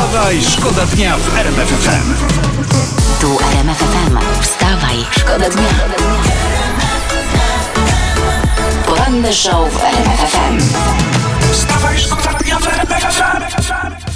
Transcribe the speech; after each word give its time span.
Wstawaj, 0.00 0.42
szkoda 0.42 0.86
dnia 0.86 1.16
w 1.16 1.36
RMF 1.38 1.68
FM. 1.68 2.14
Tu 3.20 3.38
RMF 3.52 3.78
FM. 3.78 4.18
Wstawaj, 4.40 4.96
szkoda 5.10 5.50
dnia. 5.50 5.68
Poranny 8.86 9.32
show 9.32 9.72
w 9.72 9.84
RMF 9.84 10.20
FM. 10.32 10.58
Wstawaj, 11.52 11.98
szkoda 11.98 12.38
dnia 12.38 12.58
w 12.58 12.66
RMF 12.68 13.02
FM. 13.14 13.42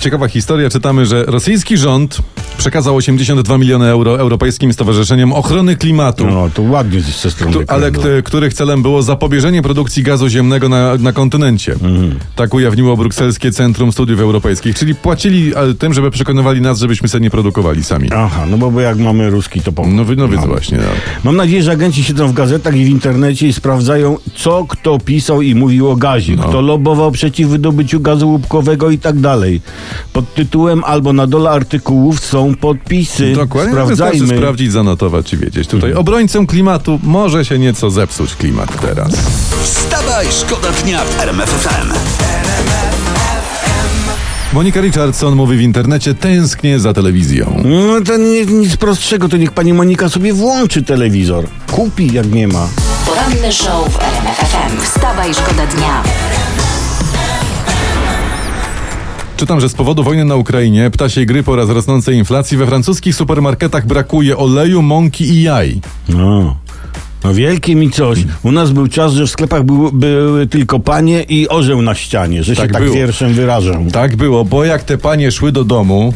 Ciekawa 0.00 0.28
historia, 0.28 0.70
czytamy, 0.70 1.06
że 1.06 1.24
rosyjski 1.24 1.76
rząd 1.76 2.18
przekazał 2.64 2.96
82 2.96 3.58
miliony 3.58 3.86
euro 3.86 4.18
europejskim 4.18 4.72
stowarzyszeniom 4.72 5.32
ochrony 5.32 5.76
klimatu. 5.76 6.26
No, 6.26 6.50
to 6.54 6.62
ładnie 6.62 7.00
z 7.00 7.22
ze 7.22 7.30
strony 7.30 7.52
Tu, 7.52 7.60
ale 7.68 7.92
kty- 7.92 8.22
których 8.22 8.54
celem 8.54 8.82
było 8.82 9.02
zapobieżenie 9.02 9.62
produkcji 9.62 10.02
gazu 10.02 10.28
ziemnego 10.28 10.68
na, 10.68 10.94
na 10.96 11.12
kontynencie. 11.12 11.72
Mhm. 11.72 12.18
Tak 12.36 12.54
ujawniło 12.54 12.96
Brukselskie 12.96 13.52
Centrum 13.52 13.92
Studiów 13.92 14.20
Europejskich, 14.20 14.76
czyli 14.76 14.94
płacili 14.94 15.52
e, 15.56 15.74
tym, 15.74 15.94
żeby 15.94 16.10
przekonywali 16.10 16.60
nas, 16.60 16.78
żebyśmy 16.78 17.08
sobie 17.08 17.22
nie 17.22 17.30
produkowali 17.30 17.84
sami. 17.84 18.08
Aha, 18.14 18.46
no 18.50 18.58
bo, 18.58 18.70
bo 18.70 18.80
jak 18.80 18.98
mamy 18.98 19.30
ruski, 19.30 19.60
to 19.60 19.72
pomogą. 19.72 19.96
No, 19.96 20.04
no 20.16 20.28
więc 20.28 20.46
właśnie. 20.46 20.78
No. 20.78 20.84
Mam 21.24 21.36
nadzieję, 21.36 21.62
że 21.62 21.72
agenci 21.72 22.04
siedzą 22.04 22.28
w 22.28 22.32
gazetach 22.32 22.76
i 22.76 22.84
w 22.84 22.88
internecie 22.88 23.48
i 23.48 23.52
sprawdzają, 23.52 24.16
co 24.34 24.64
kto 24.68 24.98
pisał 24.98 25.42
i 25.42 25.54
mówił 25.54 25.90
o 25.90 25.96
gazie. 25.96 26.36
No. 26.36 26.42
Kto 26.42 26.60
lobował 26.60 27.10
przeciw 27.10 27.48
wydobyciu 27.48 28.00
gazu 28.00 28.28
łupkowego 28.28 28.90
i 28.90 28.98
tak 28.98 29.20
dalej. 29.20 29.60
Pod 30.12 30.34
tytułem 30.34 30.84
albo 30.84 31.12
na 31.12 31.26
dole 31.26 31.50
artykułów 31.50 32.20
są 32.20 32.53
podpisy. 32.56 33.32
Dokładnie, 33.32 33.72
wystarczy 33.74 33.96
Sprawdzajmy. 33.96 34.36
sprawdzić, 34.36 34.72
zanotować 34.72 35.32
i 35.32 35.36
wiedzieć. 35.36 35.68
Tutaj 35.68 35.90
Mhm. 35.90 36.00
obrońcą 36.00 36.46
klimatu 36.46 37.00
może 37.02 37.44
się 37.44 37.58
nieco 37.58 37.90
zepsuć 37.90 38.34
klimat 38.34 38.80
teraz. 38.80 39.12
Wstawaj, 39.64 40.26
szkoda 40.40 40.68
dnia 40.84 41.04
w 41.04 41.20
RMF 41.20 41.50
FM. 41.50 41.92
Monika 44.52 44.80
Richardson 44.80 45.34
mówi 45.36 45.56
w 45.56 45.60
internecie, 45.60 46.14
tęsknię 46.14 46.80
za 46.80 46.92
telewizją. 46.92 47.62
No 47.64 48.00
to 48.06 48.16
nie, 48.16 48.46
nic 48.46 48.76
prostszego, 48.76 49.28
to 49.28 49.36
niech 49.36 49.52
pani 49.52 49.72
Monika 49.72 50.08
sobie 50.08 50.32
włączy 50.32 50.82
telewizor. 50.82 51.44
Kupi, 51.72 52.12
jak 52.14 52.32
nie 52.32 52.48
ma. 52.48 52.68
Poranny 53.06 53.52
show 53.52 53.88
w 53.92 53.98
RMF 54.02 54.36
FM. 54.36 54.80
Wstawaj, 54.82 55.34
szkoda 55.34 55.66
dnia. 55.66 56.02
Czytam, 59.44 59.60
że 59.60 59.68
z 59.68 59.74
powodu 59.74 60.04
wojny 60.04 60.24
na 60.24 60.36
Ukrainie, 60.36 60.90
ptasiej 60.90 61.26
grypy 61.26 61.50
oraz 61.50 61.68
rosnącej 61.68 62.16
inflacji 62.16 62.56
we 62.56 62.66
francuskich 62.66 63.14
supermarketach 63.14 63.86
brakuje 63.86 64.36
oleju, 64.36 64.82
mąki 64.82 65.24
i 65.24 65.42
jaj. 65.42 65.80
No. 66.08 66.56
No 67.24 67.34
wielkie 67.34 67.74
mi 67.74 67.90
coś. 67.90 68.18
U 68.42 68.52
nas 68.52 68.70
był 68.70 68.88
czas, 68.88 69.12
że 69.12 69.26
w 69.26 69.30
sklepach 69.30 69.62
był, 69.62 69.92
były 69.92 70.46
tylko 70.46 70.80
panie 70.80 71.22
i 71.22 71.48
orzeł 71.48 71.82
na 71.82 71.94
ścianie, 71.94 72.44
że 72.44 72.56
Tak 72.56 72.66
się 72.66 72.72
tak 72.72 72.82
było. 72.82 72.94
wierszem 72.96 73.34
wyrażę. 73.34 73.84
Tak 73.92 74.16
było, 74.16 74.44
bo 74.44 74.64
jak 74.64 74.82
te 74.82 74.98
panie 74.98 75.32
szły 75.32 75.52
do 75.52 75.64
domu, 75.64 76.14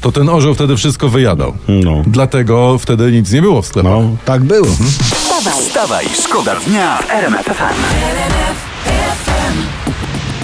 to 0.00 0.12
ten 0.12 0.28
orzeł 0.28 0.54
wtedy 0.54 0.76
wszystko 0.76 1.08
wyjadał. 1.08 1.52
No. 1.68 2.02
Dlatego 2.06 2.78
wtedy 2.78 3.12
nic 3.12 3.32
nie 3.32 3.42
było 3.42 3.62
w 3.62 3.66
sklepach. 3.66 3.92
No, 3.92 4.16
tak 4.24 4.42
było. 4.44 4.66
Wstawaj, 4.66 5.60
Wstawaj, 5.60 6.06
szkoda 6.24 6.54
dnia 6.66 6.96
w 6.96 7.10
RMF 7.10 7.46
FM. 7.46 8.71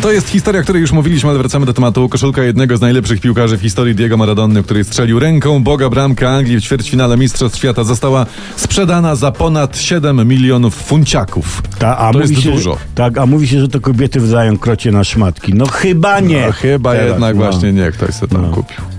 To 0.01 0.13
jest 0.13 0.29
historia, 0.29 0.61
o 0.61 0.65
której 0.65 0.83
już 0.83 0.93
mówiliśmy, 0.93 1.31
ale 1.31 1.39
wracamy 1.39 1.67
do 1.67 1.75
tematu. 1.75 2.09
Koszulka 2.09 2.43
jednego 2.43 2.77
z 2.77 2.81
najlepszych 2.81 3.21
piłkarzy 3.21 3.57
w 3.57 3.61
historii 3.61 3.95
Diego 3.95 4.17
Maradony, 4.17 4.63
który 4.63 4.85
strzelił 4.85 5.19
ręką 5.19 5.63
Boga 5.63 5.91
bramkę 5.91 6.31
Anglii 6.31 6.57
w 6.57 6.63
ćwierćfinale 6.63 7.17
Mistrzostw 7.17 7.59
Świata, 7.59 7.85
została 7.85 8.27
sprzedana 8.57 9.15
za 9.15 9.33
ponad 9.33 9.79
7 9.79 10.29
milionów 10.29 10.75
funciaków. 10.75 11.63
Ta, 11.79 11.99
a 11.99 12.13
To 12.13 12.19
mówi 12.19 12.31
jest 12.35 12.45
się, 12.45 12.51
dużo. 12.53 12.77
Tak, 12.95 13.19
a 13.19 13.27
mówi 13.27 13.49
się, 13.49 13.61
że 13.61 13.69
to 13.69 13.81
kobiety 13.81 14.21
wdają 14.21 14.59
krocie 14.59 14.93
na 14.93 15.05
szmatki. 15.05 15.55
No 15.55 15.67
chyba 15.67 16.21
nie. 16.21 16.47
A 16.47 16.53
chyba 16.53 16.93
Teraz, 16.93 17.09
jednak 17.09 17.37
no. 17.37 17.43
właśnie 17.43 17.73
nie, 17.73 17.93
ktoś 17.93 18.15
sobie 18.15 18.33
tam 18.37 18.51
kupił. 18.51 18.98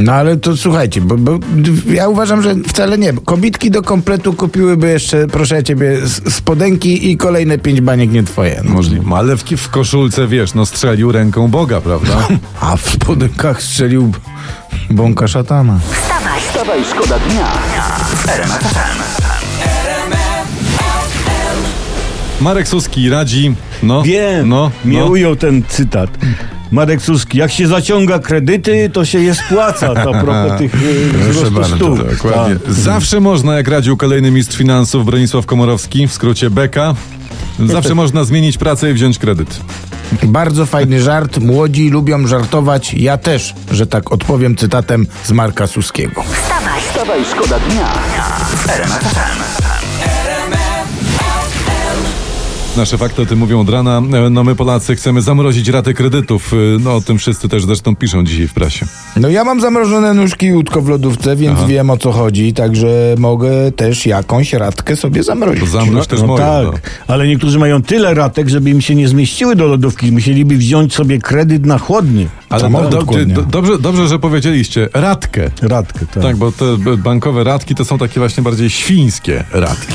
No 0.00 0.12
ale 0.12 0.36
to 0.36 0.56
słuchajcie, 0.56 1.00
bo, 1.00 1.16
bo 1.18 1.38
ja 1.92 2.08
uważam, 2.08 2.42
że 2.42 2.54
wcale 2.68 2.98
nie. 2.98 3.12
Kobitki 3.12 3.70
do 3.70 3.82
kompletu 3.82 4.32
kupiłyby 4.32 4.88
jeszcze, 4.88 5.26
proszę 5.26 5.64
ciebie, 5.64 5.98
spodenki 6.28 7.10
i 7.10 7.16
kolejne 7.16 7.58
pięć 7.58 7.80
baniek 7.80 8.10
nie 8.12 8.22
twoje. 8.22 8.60
No. 8.64 8.70
Możliwe. 8.70 9.16
Ale 9.16 9.36
w, 9.36 9.42
w 9.44 9.68
koszulce, 9.68 10.26
wiesz, 10.26 10.54
no 10.54 10.66
strzelił 10.66 11.12
ręką 11.12 11.48
Boga, 11.48 11.80
prawda? 11.80 12.28
A 12.60 12.76
w 12.76 12.90
spodenkach 12.90 13.62
strzelił 13.62 14.12
bąka 14.90 15.28
szatana. 15.28 15.78
wstawaj. 15.92 16.40
Wstawaj, 16.40 16.80
szkoda 16.90 17.18
dnia 17.18 17.46
w 18.16 18.28
RMF 18.28 18.62
FM. 18.62 19.00
Marek 22.40 22.68
Suski 22.68 23.10
radzi, 23.10 23.54
no, 23.82 24.02
Wiem, 24.02 24.48
no, 24.48 24.70
mnie 24.84 24.98
no. 24.98 25.06
ujął 25.06 25.36
ten 25.36 25.62
cytat. 25.68 26.10
Marek 26.74 27.02
Suski, 27.02 27.38
jak 27.38 27.52
się 27.52 27.66
zaciąga 27.66 28.18
kredyty, 28.18 28.90
to 28.92 29.04
się 29.04 29.20
je 29.20 29.34
spłaca. 29.34 29.94
To 29.94 30.14
a 30.14 30.22
propos 30.24 30.52
tych 30.58 30.74
y, 30.74 31.30
wzrostu 31.30 31.50
bardzo, 31.50 31.76
stóp. 31.76 32.10
Dokładnie. 32.10 32.56
Tak. 32.56 32.72
Zawsze 32.72 33.20
można, 33.20 33.56
jak 33.56 33.68
radził 33.68 33.96
kolejny 33.96 34.30
mistrz 34.30 34.56
finansów 34.56 35.06
Bronisław 35.06 35.46
Komorowski, 35.46 36.08
w 36.08 36.12
skrócie 36.12 36.50
Beka, 36.50 36.94
zawsze 37.66 37.94
można 37.94 38.24
zmienić 38.24 38.58
pracę 38.58 38.90
i 38.90 38.94
wziąć 38.94 39.18
kredyt. 39.18 39.60
Bardzo 40.22 40.66
fajny 40.66 41.02
żart. 41.02 41.38
Młodzi 41.38 41.90
lubią 41.90 42.26
żartować. 42.26 42.94
Ja 42.94 43.18
też, 43.18 43.54
że 43.70 43.86
tak 43.86 44.12
odpowiem 44.12 44.56
cytatem 44.56 45.06
z 45.24 45.32
Marka 45.32 45.66
Suskiego. 45.66 46.22
Wstawaj, 46.22 46.80
Wstawaj, 46.80 47.24
szkoda 47.24 47.58
dnia 47.60 47.92
Nasze 52.76 52.98
fakty 52.98 53.22
o 53.22 53.26
tym 53.26 53.38
mówią 53.38 53.60
od 53.60 53.68
rana. 53.68 54.02
E, 54.26 54.30
No 54.30 54.44
my 54.44 54.54
Polacy 54.54 54.96
chcemy 54.96 55.22
zamrozić 55.22 55.68
raty 55.68 55.94
kredytów. 55.94 56.52
E, 56.52 56.56
No 56.80 56.94
o 56.96 57.00
tym 57.00 57.18
wszyscy 57.18 57.48
też 57.48 57.64
zresztą 57.64 57.96
piszą 57.96 58.24
dzisiaj 58.24 58.48
w 58.48 58.54
prasie. 58.54 58.86
No 59.16 59.28
ja 59.28 59.44
mam 59.44 59.60
zamrożone 59.60 60.14
nóżki 60.14 60.46
i 60.46 60.52
łódko 60.52 60.82
w 60.82 60.88
lodówce, 60.88 61.36
więc 61.36 61.64
wiem 61.64 61.90
o 61.90 61.96
co 61.96 62.12
chodzi, 62.12 62.52
także 62.52 63.14
mogę 63.18 63.72
też 63.72 64.06
jakąś 64.06 64.52
radkę 64.52 64.96
sobie 64.96 65.22
zamrozić. 65.22 65.60
To 65.60 65.66
zamroź 65.66 66.06
też 66.06 66.20
no 66.20 66.26
moją. 66.26 66.38
tak, 66.38 66.64
No. 66.64 66.72
ale 67.14 67.28
niektórzy 67.28 67.58
mają 67.58 67.82
tyle 67.82 68.14
ratek, 68.14 68.48
żeby 68.48 68.70
im 68.70 68.80
się 68.80 68.94
nie 68.94 69.08
zmieściły 69.08 69.56
do 69.56 69.66
lodówki. 69.66 70.12
Musieliby 70.12 70.56
wziąć 70.56 70.94
sobie 70.94 71.18
kredyt 71.18 71.66
na 71.66 71.78
chłodnie. 71.78 72.26
Ale 72.50 72.70
do, 72.70 72.88
do, 73.02 73.02
do, 73.26 73.42
dobrze, 73.42 73.78
dobrze, 73.78 74.08
że 74.08 74.18
powiedzieliście. 74.18 74.88
Radkę. 74.94 75.50
Radkę, 75.62 76.06
tak. 76.14 76.22
Tak, 76.22 76.36
bo 76.36 76.52
te 76.52 76.64
bankowe 76.98 77.44
radki 77.44 77.74
to 77.74 77.84
są 77.84 77.98
takie 77.98 78.20
właśnie 78.20 78.42
bardziej 78.42 78.70
świńskie 78.70 79.44
radki. 79.52 79.94